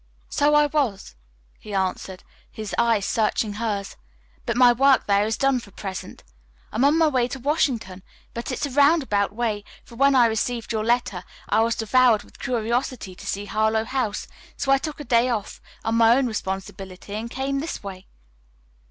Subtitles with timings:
[0.29, 1.15] "So I was,"
[1.59, 3.97] he answered, his eyes searching hers,
[4.47, 6.23] "but my work there is done for the present.
[6.71, 8.01] I am on my way to Washington,
[8.33, 12.39] but it's a roundabout way, for, when I received your letter, I was devoured with
[12.39, 14.25] curiosity to see Harlowe House,
[14.57, 18.07] so I took a day off, on my own responsibility, and came this way."